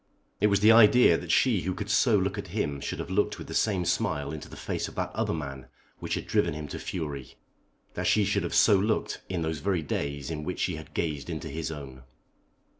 It 0.39 0.47
was 0.47 0.61
the 0.61 0.71
idea 0.71 1.15
that 1.15 1.31
she 1.31 1.61
who 1.61 1.75
could 1.75 1.91
so 1.91 2.17
look 2.17 2.35
at 2.39 2.47
him 2.57 2.81
should 2.81 2.97
have 2.97 3.11
looked 3.11 3.37
with 3.37 3.45
the 3.45 3.53
same 3.53 3.85
smile 3.85 4.31
into 4.33 4.49
the 4.49 4.55
face 4.57 4.87
of 4.87 4.95
that 4.95 5.11
other 5.13 5.31
man 5.31 5.67
which 5.99 6.15
had 6.15 6.25
driven 6.25 6.55
him 6.55 6.67
to 6.69 6.79
fury; 6.79 7.35
that 7.93 8.07
she 8.07 8.25
should 8.25 8.41
have 8.41 8.55
so 8.55 8.75
looked 8.75 9.21
in 9.29 9.43
those 9.43 9.59
very 9.59 9.83
days 9.83 10.31
in 10.31 10.43
which 10.43 10.61
she 10.61 10.75
had 10.75 10.95
gazed 10.95 11.29
into 11.29 11.49
his 11.49 11.69
own. 11.69 12.01